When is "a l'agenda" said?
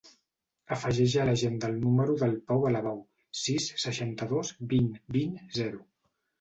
1.17-1.69